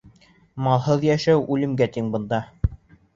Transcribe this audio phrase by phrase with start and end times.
[0.67, 2.41] Малһыҙ йәшәү үлемгә тиң бында.